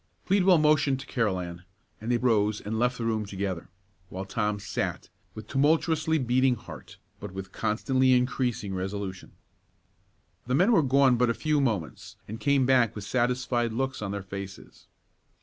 Pleadwell 0.25 0.57
motioned 0.57 0.99
to 1.01 1.05
Carolan, 1.05 1.61
and 1.99 2.11
they 2.11 2.17
rose 2.17 2.59
and 2.59 2.79
left 2.79 2.97
the 2.97 3.05
room 3.05 3.23
together; 3.27 3.69
while 4.09 4.25
Tom 4.25 4.59
sat, 4.59 5.09
with 5.35 5.47
tumultuously 5.47 6.17
beating 6.17 6.55
heart, 6.55 6.97
but 7.19 7.31
with 7.33 7.51
constantly 7.51 8.13
increasing 8.13 8.73
resolution. 8.73 9.33
The 10.47 10.55
men 10.55 10.71
were 10.71 10.81
gone 10.81 11.17
but 11.17 11.29
a 11.29 11.35
few 11.35 11.61
moments, 11.61 12.15
and 12.27 12.39
came 12.39 12.65
back 12.65 12.95
with 12.95 13.03
satisfied 13.03 13.73
looks 13.73 14.01
on 14.01 14.09
their 14.09 14.23
faces. 14.23 14.87